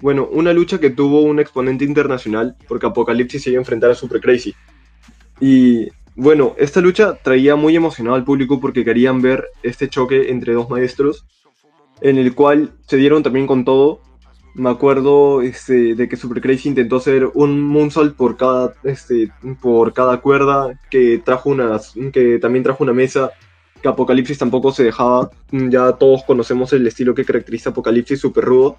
[0.00, 3.94] bueno, una lucha que tuvo un exponente internacional, porque Apocalipsis se iba a enfrentar a
[3.94, 4.54] Super Crazy.
[5.40, 10.52] Y bueno, esta lucha traía muy emocionado al público porque querían ver este choque entre
[10.52, 11.26] dos maestros,
[12.00, 14.00] en el cual se dieron también con todo.
[14.54, 19.92] Me acuerdo este, de que Super Crazy intentó hacer un moonsault por cada, este, por
[19.92, 23.30] cada cuerda, que, trajo unas, que también trajo una mesa
[23.82, 25.30] que Apocalipsis tampoco se dejaba.
[25.50, 28.76] Ya todos conocemos el estilo que caracteriza Apocalipsis, súper rudo,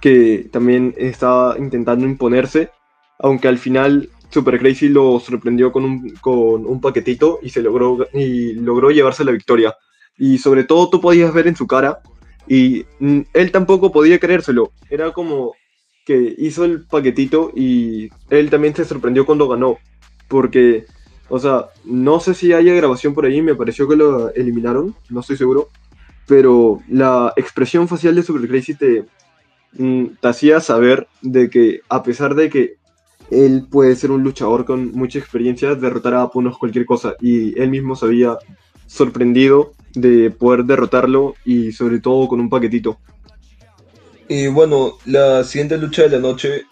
[0.00, 2.70] que también estaba intentando imponerse,
[3.18, 8.06] aunque al final Super Crazy lo sorprendió con un, con un paquetito y, se logró,
[8.14, 9.74] y logró llevarse la victoria.
[10.16, 12.00] Y sobre todo tú podías ver en su cara,
[12.46, 12.84] y
[13.32, 14.72] él tampoco podía creérselo.
[14.88, 15.54] Era como
[16.04, 19.78] que hizo el paquetito y él también se sorprendió cuando ganó.
[20.26, 20.86] Porque,
[21.30, 25.20] o sea, no sé si haya grabación por ahí, me pareció que lo eliminaron, no
[25.20, 25.68] estoy seguro.
[26.26, 29.04] Pero la expresión facial de Super Crazy te,
[29.78, 32.76] mm, hacía saber de que a pesar de que
[33.30, 37.14] él puede ser un luchador con mucha experiencia, derrotar a Apunos cualquier cosa.
[37.20, 38.36] Y él mismo se había
[38.86, 42.98] sorprendido de poder derrotarlo y sobre todo con un paquetito.
[44.28, 46.64] Y bueno, la siguiente lucha de la noche,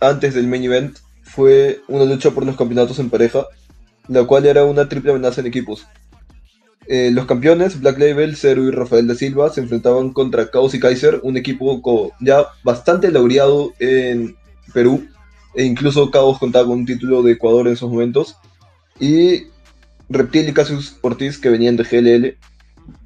[0.00, 3.46] antes del main event, fue una lucha por los campeonatos en pareja,
[4.08, 5.86] la cual era una triple amenaza en equipos.
[6.88, 10.80] Eh, los campeones, Black Label, Zero y Rafael da Silva, se enfrentaban contra Chaos y
[10.80, 14.36] Kaiser, un equipo ya bastante laureado en
[14.72, 15.06] Perú,
[15.54, 18.36] e incluso Chaos contaba con un título de Ecuador en esos momentos,
[19.00, 19.46] y
[20.08, 22.36] Reptil y Cassius Ortiz que venían de GLL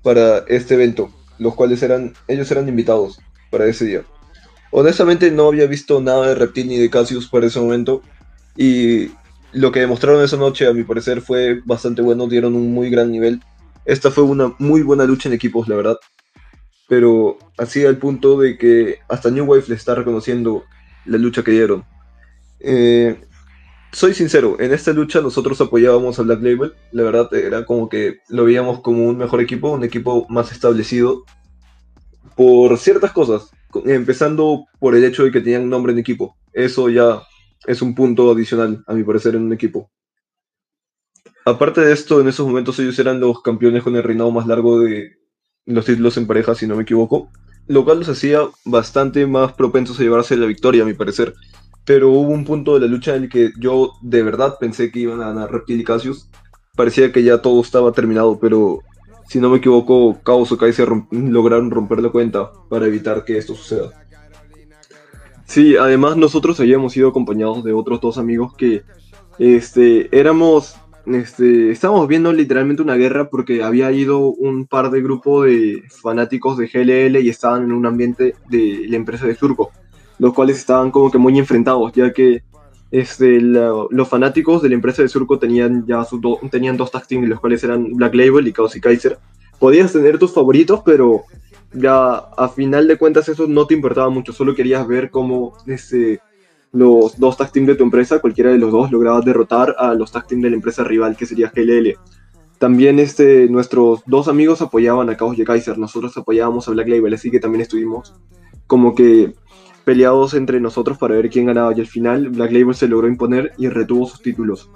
[0.02, 3.18] para este evento, los cuales eran, ellos eran invitados
[3.50, 4.02] para ese día.
[4.72, 8.02] Honestamente no había visto nada de Reptil ni de Cassius para ese momento
[8.56, 9.08] y
[9.52, 13.10] lo que demostraron esa noche a mi parecer fue bastante bueno, dieron un muy gran
[13.10, 13.40] nivel.
[13.84, 15.96] Esta fue una muy buena lucha en equipos, la verdad.
[16.88, 20.64] Pero así al punto de que hasta New Wave le está reconociendo
[21.06, 21.84] la lucha que dieron.
[22.60, 23.20] Eh,
[23.92, 26.74] soy sincero, en esta lucha nosotros apoyábamos a Black Label.
[26.92, 31.24] La verdad era como que lo veíamos como un mejor equipo, un equipo más establecido.
[32.36, 33.50] Por ciertas cosas.
[33.84, 36.36] Empezando por el hecho de que tenían nombre en equipo.
[36.52, 37.22] Eso ya
[37.66, 39.90] es un punto adicional, a mi parecer, en un equipo.
[41.44, 44.80] Aparte de esto, en esos momentos ellos eran los campeones con el reinado más largo
[44.80, 45.18] de
[45.66, 47.30] los títulos en pareja, si no me equivoco.
[47.66, 51.34] Lo cual los hacía bastante más propensos a llevarse la victoria, a mi parecer
[51.84, 55.00] pero hubo un punto de la lucha en el que yo de verdad pensé que
[55.00, 56.28] iban a ganar Reptil y Cassius.
[56.76, 58.78] Parecía que ya todo estaba terminado, pero
[59.28, 63.56] si no me equivoco, Chaos o Kaiser lograron romper la cuenta para evitar que esto
[63.56, 63.90] suceda.
[65.50, 68.84] Sí, además nosotros habíamos sido acompañados de otros dos amigos que
[69.40, 75.46] este, éramos, este, estábamos viendo literalmente una guerra porque había ido un par de grupos
[75.46, 79.72] de fanáticos de GLL y estaban en un ambiente de la empresa de Surco
[80.20, 82.44] los cuales estaban como que muy enfrentados, ya que
[82.92, 87.28] este, los fanáticos de la empresa de Surco tenían ya sus tenían dos tag teams,
[87.28, 89.18] los cuales eran Black Label y Chaos y Kaiser.
[89.58, 91.24] Podías tener tus favoritos, pero
[91.72, 96.20] ya a final de cuentas eso no te importaba mucho, solo querías ver cómo este,
[96.72, 100.12] los dos tag teams de tu empresa, cualquiera de los dos, lograba derrotar a los
[100.12, 101.94] tag teams de la empresa rival, que sería GLL.
[102.58, 107.14] También este, nuestros dos amigos apoyaban a Chaos y Kaiser, nosotros apoyábamos a Black Label,
[107.14, 108.14] así que también estuvimos
[108.66, 109.34] como que
[109.84, 113.52] peleados entre nosotros para ver quién ganaba y al final Black Label se logró imponer
[113.56, 114.70] y retuvo sus títulos.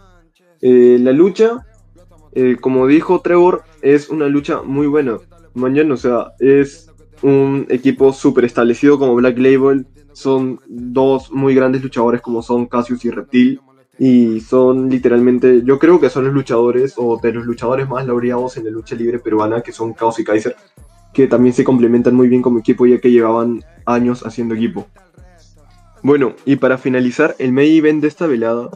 [0.63, 1.67] Eh, la lucha,
[2.33, 5.19] eh, como dijo Trevor, es una lucha muy buena.
[5.55, 6.91] Mañana, o sea, es
[7.23, 9.87] un equipo súper establecido como Black Label.
[10.13, 13.61] Son dos muy grandes luchadores como son Cassius y Reptil.
[13.99, 18.57] Y son literalmente, yo creo que son los luchadores o de los luchadores más laureados
[18.57, 20.57] en la lucha libre peruana, que son Chaos y Kaiser,
[21.13, 24.89] que también se complementan muy bien como equipo ya que llevaban años haciendo equipo.
[26.03, 28.69] Bueno, y para finalizar, el main event de esta velada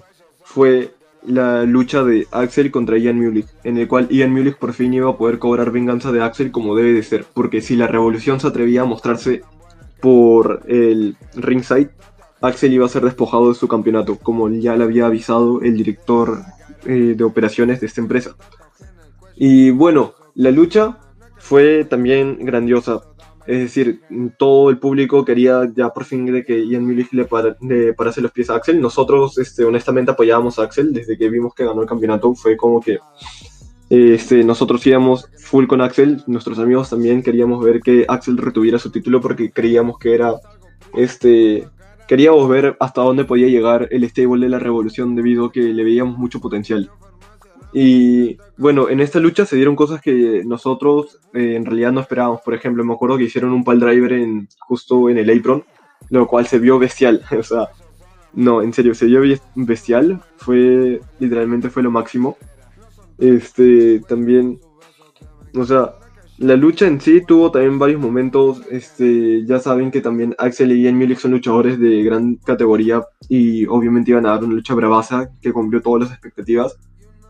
[0.45, 0.95] fue
[1.29, 5.11] la lucha de Axel contra Ian Mulich, en el cual Ian Mulich por fin iba
[5.11, 8.49] a poder cobrar venganza de Axel como debe de ser, porque si la revolución se
[8.49, 9.43] atrevía a mostrarse
[10.01, 11.91] por el ringside,
[12.41, 16.43] Axel iba a ser despojado de su campeonato, como ya le había avisado el director
[16.87, 18.37] eh, de operaciones de esta empresa.
[19.37, 20.99] Y bueno, la lucha
[21.37, 23.03] fue también grandiosa.
[23.49, 24.03] Es decir,
[24.39, 27.25] todo el público quería ya por fin de que Ian Mulich le,
[27.95, 28.79] parase los pies a Axel.
[28.79, 32.35] Nosotros, este, honestamente, apoyábamos a Axel desde que vimos que ganó el campeonato.
[32.35, 32.99] Fue como que
[33.89, 36.23] este, nosotros íbamos full con Axel.
[36.27, 40.35] Nuestros amigos también queríamos ver que Axel retuviera su título porque creíamos que era
[40.95, 41.67] este.
[42.07, 45.85] Queríamos ver hasta dónde podía llegar el stable de la revolución debido a que le
[45.85, 46.91] veíamos mucho potencial.
[47.73, 52.41] Y bueno, en esta lucha se dieron cosas que nosotros eh, en realidad no esperábamos.
[52.41, 55.65] Por ejemplo, me acuerdo que hicieron un pal driver en, justo en el apron,
[56.09, 57.23] lo cual se vio bestial.
[57.39, 57.69] o sea,
[58.35, 59.23] no, en serio, se vio
[59.55, 60.23] bestial.
[60.37, 62.37] Fue, literalmente fue lo máximo.
[63.19, 64.61] Este, también,
[65.55, 65.95] o sea,
[66.39, 68.63] la lucha en sí tuvo también varios momentos.
[68.71, 73.67] Este, ya saben que también Axel y Ian Mulich son luchadores de gran categoría y
[73.67, 76.79] obviamente iban a dar una lucha bravaza que cumplió todas las expectativas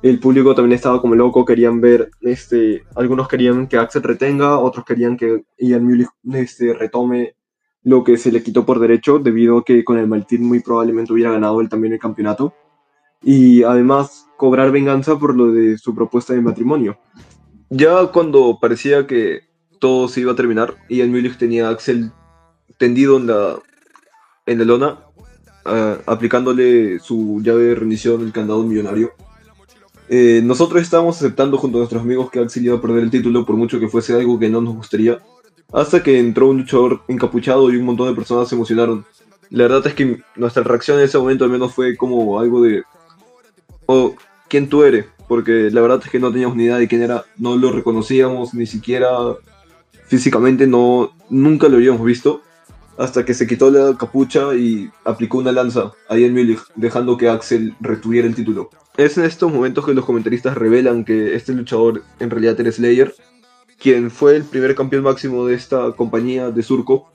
[0.02, 4.84] el público también estaba como loco, querían ver, este, algunos querían que Axel retenga, otros
[4.84, 7.34] querían que Ian Mulich este, retome
[7.82, 11.12] lo que se le quitó por derecho, debido a que con el Maltín muy probablemente
[11.12, 12.54] hubiera ganado él también el campeonato.
[13.22, 16.98] Y además cobrar venganza por lo de su propuesta de matrimonio.
[17.70, 19.40] Ya cuando parecía que
[19.80, 22.12] todo se iba a terminar, Ian Mulich tenía a Axel
[22.78, 23.58] tendido en la,
[24.46, 24.98] en la lona,
[25.64, 29.12] ah, aplicándole su llave de rendición, el candado millonario.
[30.08, 33.44] Eh, nosotros estábamos aceptando junto a nuestros amigos que Axel iba a perder el título
[33.44, 35.18] por mucho que fuese algo que no nos gustaría,
[35.72, 39.04] hasta que entró un luchador encapuchado y un montón de personas se emocionaron.
[39.50, 42.84] La verdad es que nuestra reacción en ese momento al menos fue como algo de...
[43.86, 44.14] Oh,
[44.48, 45.06] ¿quién tú eres?
[45.26, 48.54] Porque la verdad es que no teníamos ni idea de quién era, no lo reconocíamos,
[48.54, 49.08] ni siquiera
[50.06, 52.42] físicamente no, nunca lo habíamos visto,
[52.98, 57.28] hasta que se quitó la capucha y aplicó una lanza ahí en Múnich, dejando que
[57.28, 58.70] Axel retuviera el título.
[58.96, 63.14] Es en estos momentos que los comentaristas revelan que este luchador en realidad era Slayer,
[63.78, 67.12] quien fue el primer campeón máximo de esta compañía de Surco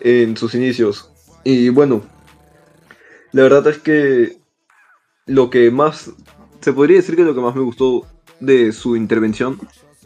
[0.00, 1.08] en sus inicios.
[1.44, 2.02] Y bueno,
[3.30, 4.38] la verdad es que
[5.26, 6.10] lo que más,
[6.60, 8.04] se podría decir que lo que más me gustó
[8.40, 9.58] de su intervención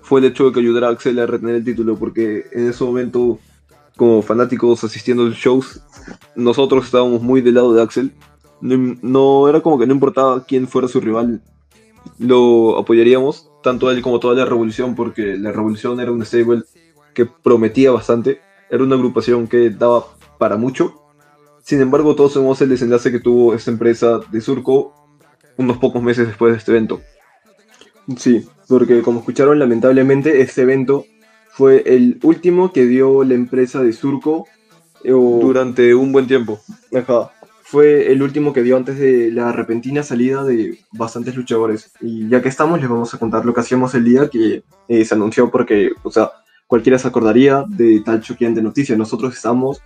[0.03, 2.85] fue el hecho de que ayudara a Axel a retener el título, porque en ese
[2.85, 3.39] momento,
[4.01, 5.83] como fanáticos asistiendo a los shows,
[6.35, 8.15] nosotros estábamos muy del lado de Axel.
[8.63, 11.43] No, era como que no importaba quién fuera su rival,
[12.19, 16.63] lo apoyaríamos, tanto él como toda la revolución, porque la revolución era un stable
[17.13, 20.07] que prometía bastante, era una agrupación que daba
[20.39, 20.95] para mucho.
[21.63, 24.95] Sin embargo, todos sabemos el desenlace que tuvo esta empresa de Surco
[25.59, 27.03] unos pocos meses después de este evento.
[28.17, 31.05] Sí, porque como escucharon, lamentablemente este evento
[31.61, 34.47] fue el último que dio la empresa de Surco
[35.05, 36.59] eh, durante un buen tiempo.
[36.91, 37.33] Ajá.
[37.65, 41.93] Fue el último que dio antes de la repentina salida de bastantes luchadores.
[42.01, 45.05] Y ya que estamos, les vamos a contar lo que hacíamos el día que eh,
[45.05, 46.31] se anunció porque, o sea,
[46.67, 48.97] cualquiera se acordaría de tal choqueante noticia.
[48.97, 49.83] Nosotros estamos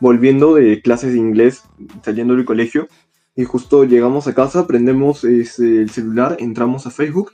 [0.00, 1.64] volviendo de clases de inglés,
[2.02, 2.88] saliendo del colegio,
[3.36, 7.32] y justo llegamos a casa, prendemos este, el celular, entramos a Facebook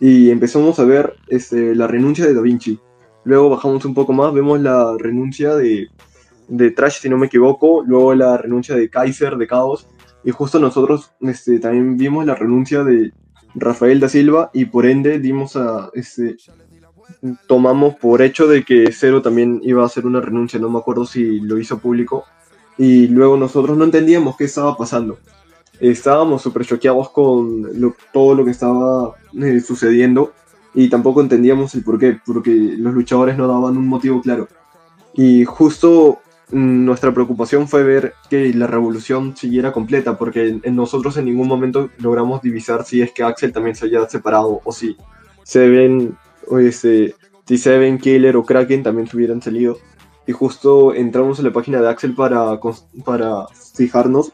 [0.00, 2.80] y empezamos a ver este, la renuncia de Da Vinci.
[3.24, 5.88] Luego bajamos un poco más, vemos la renuncia de,
[6.48, 9.88] de Trash, si no me equivoco, luego la renuncia de Kaiser, de Caos,
[10.24, 13.12] y justo nosotros este, también vimos la renuncia de
[13.54, 16.36] Rafael da Silva y por ende dimos a este
[17.46, 21.06] tomamos por hecho de que Cero también iba a hacer una renuncia, no me acuerdo
[21.06, 22.24] si lo hizo público,
[22.76, 25.18] y luego nosotros no entendíamos qué estaba pasando.
[25.80, 30.32] Estábamos súper choqueados con todo lo que estaba eh, sucediendo
[30.74, 34.48] y tampoco entendíamos el por qué, porque los luchadores no daban un motivo claro.
[35.14, 41.26] Y justo mm, nuestra preocupación fue ver que la revolución siguiera completa, porque nosotros en
[41.26, 44.96] ningún momento logramos divisar si es que Axel también se había separado o si
[45.42, 47.14] Seven, o este,
[47.46, 49.78] si Seven, Killer o Kraken también se hubieran salido.
[50.26, 52.60] Y justo entramos en la página de Axel para,
[53.04, 54.32] para fijarnos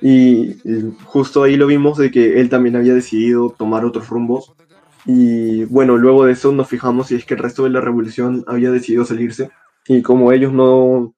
[0.00, 0.56] y
[1.04, 4.52] justo ahí lo vimos de que él también había decidido tomar otros rumbos.
[5.06, 8.44] Y bueno, luego de eso nos fijamos si es que el resto de la revolución
[8.46, 9.50] había decidido salirse.
[9.86, 11.14] Y como ellos no,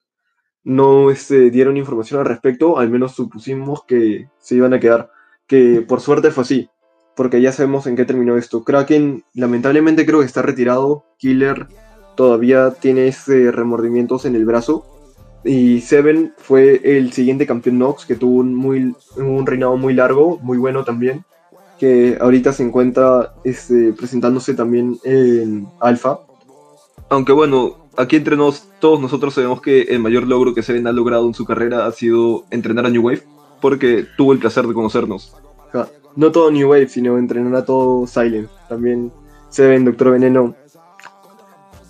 [0.65, 5.11] no este, dieron información al respecto, al menos supusimos que se iban a quedar.
[5.47, 6.71] Que por suerte fue así,
[7.17, 8.65] porque ya sabemos en qué terminó esto.
[8.65, 11.05] Kraken lamentablemente creo que está retirado.
[11.19, 11.67] Killer
[12.17, 14.85] todavía tiene ese remordimientos en el brazo
[15.45, 20.39] y Seven fue el siguiente campeón Nox, que tuvo un, muy, un reinado muy largo,
[20.43, 21.25] muy bueno también,
[21.81, 26.21] que ahorita se encuentra este, presentándose también en Alpha.
[27.09, 30.93] Aunque bueno, aquí entre nos, todos nosotros sabemos que el mayor logro que Seven ha
[30.93, 33.23] logrado en su carrera ha sido entrenar a New Wave,
[33.63, 35.35] porque tuvo el placer de conocernos.
[36.17, 38.51] No todo New Wave, sino entrenar a todo Silent.
[38.69, 39.11] También
[39.49, 40.55] Seven, Doctor Veneno.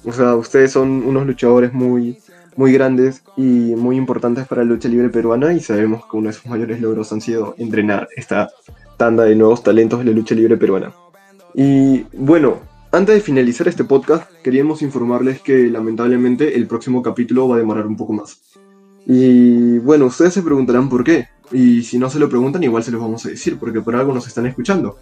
[0.04, 2.18] O sea, ustedes son unos luchadores muy,
[2.54, 6.34] muy grandes y muy importantes para la lucha libre peruana y sabemos que uno de
[6.34, 8.50] sus mayores logros han sido entrenar esta
[9.00, 10.92] tanda de nuevos talentos de la lucha libre peruana.
[11.54, 12.58] Y bueno,
[12.92, 17.86] antes de finalizar este podcast, queríamos informarles que lamentablemente el próximo capítulo va a demorar
[17.86, 18.42] un poco más.
[19.06, 21.28] Y bueno, ustedes se preguntarán por qué.
[21.50, 24.12] Y si no se lo preguntan, igual se los vamos a decir, porque por algo
[24.12, 24.98] nos están escuchando.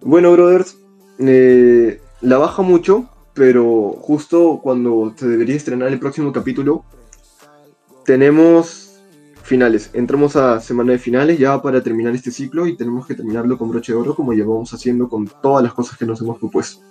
[0.00, 0.78] Bueno, brothers,
[1.18, 6.84] eh, la baja mucho pero justo cuando se debería estrenar el próximo capítulo,
[8.04, 8.91] tenemos
[9.42, 9.90] finales.
[9.92, 13.70] Entramos a semana de finales ya para terminar este ciclo y tenemos que terminarlo con
[13.70, 16.82] broche de oro como llevamos haciendo con todas las cosas que nos hemos propuesto.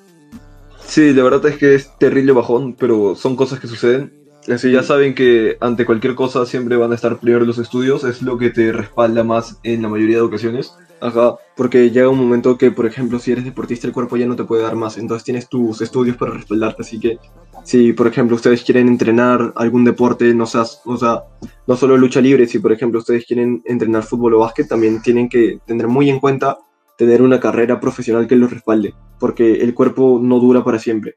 [0.86, 4.14] Sí, la verdad es que es terrible bajón, pero son cosas que suceden.
[4.52, 8.22] Así ya saben que ante cualquier cosa siempre van a estar primero los estudios, es
[8.22, 10.74] lo que te respalda más en la mayoría de ocasiones.
[11.02, 14.36] Ajá, porque llega un momento que, por ejemplo, si eres deportista, el cuerpo ya no
[14.36, 17.18] te puede dar más, entonces tienes tus estudios para respaldarte, así que
[17.64, 21.24] si, por ejemplo, ustedes quieren entrenar algún deporte, no, sea, o sea,
[21.66, 25.28] no solo lucha libre, si, por ejemplo, ustedes quieren entrenar fútbol o básquet, también tienen
[25.28, 26.60] que tener muy en cuenta
[26.99, 31.16] tener una carrera profesional que los respalde, porque el cuerpo no dura para siempre.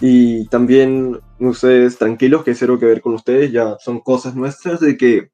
[0.00, 4.96] Y también ustedes tranquilos, que cero que ver con ustedes, ya son cosas nuestras de
[4.96, 5.32] que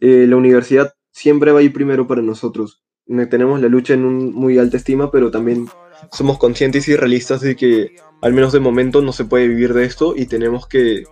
[0.00, 2.82] eh, la universidad siempre va a ir primero para nosotros.
[3.10, 5.68] Ne- Tenemos la lucha en un muy alta estima, pero también
[6.12, 9.84] somos conscientes y realistas de que, al menos de momento, no se puede vivir de
[9.84, 11.04] esto y tenemos que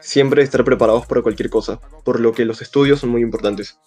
[0.00, 3.78] siempre estar preparados para cualquier cosa, por lo que los estudios son muy importantes.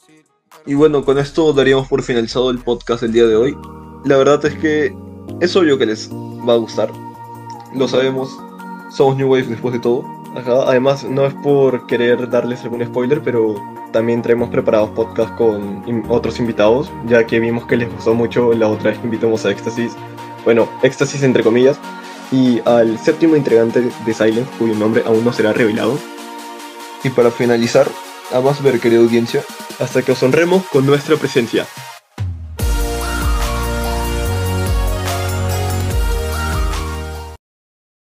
[0.66, 3.56] Y bueno, con esto daríamos por finalizado el podcast del día de hoy.
[4.04, 4.92] La verdad es que
[5.40, 6.92] es obvio que les va a gustar.
[7.76, 8.36] Lo sabemos.
[8.92, 10.04] Somos New Wave después de todo.
[10.36, 13.56] Además, no es por querer darles algún spoiler, pero
[13.92, 18.68] también traemos preparados podcast con otros invitados, ya que vimos que les gustó mucho la
[18.68, 19.94] otra vez que invitamos a Éxtasis,
[20.46, 21.80] bueno, Éxtasis entre comillas,
[22.32, 25.98] y al séptimo integrante de Silence, cuyo nombre aún no será revelado,
[27.04, 27.88] Y para finalizar,
[28.34, 29.42] a más ver, querida audiencia,
[29.80, 31.66] hasta que os honremos con nuestra presencia.